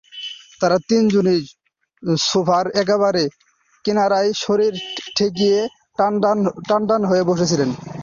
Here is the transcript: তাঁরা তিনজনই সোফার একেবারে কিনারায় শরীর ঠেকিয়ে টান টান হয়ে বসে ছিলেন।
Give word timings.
তাঁরা 0.59 0.77
তিনজনই 0.89 1.39
সোফার 2.25 2.65
একেবারে 2.81 3.23
কিনারায় 3.85 4.31
শরীর 4.43 4.73
ঠেকিয়ে 5.15 5.59
টান 5.97 6.13
টান 6.89 7.01
হয়ে 7.09 7.23
বসে 7.29 7.45
ছিলেন। 7.51 7.69